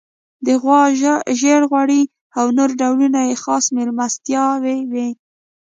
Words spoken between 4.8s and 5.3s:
وې.